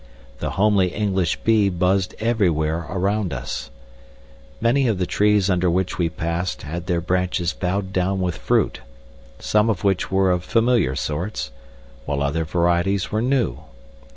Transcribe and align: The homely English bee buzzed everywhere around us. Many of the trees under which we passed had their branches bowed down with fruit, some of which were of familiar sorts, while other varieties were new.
The 0.39 0.49
homely 0.57 0.87
English 0.95 1.35
bee 1.43 1.69
buzzed 1.69 2.15
everywhere 2.19 2.87
around 2.89 3.31
us. 3.31 3.69
Many 4.59 4.87
of 4.87 4.97
the 4.97 5.05
trees 5.05 5.47
under 5.47 5.69
which 5.69 5.99
we 5.99 6.09
passed 6.09 6.63
had 6.63 6.87
their 6.87 7.01
branches 7.01 7.53
bowed 7.53 7.93
down 7.93 8.19
with 8.19 8.35
fruit, 8.37 8.79
some 9.37 9.69
of 9.69 9.83
which 9.83 10.09
were 10.09 10.31
of 10.31 10.43
familiar 10.43 10.95
sorts, 10.95 11.51
while 12.07 12.23
other 12.23 12.45
varieties 12.45 13.11
were 13.11 13.21
new. 13.21 13.59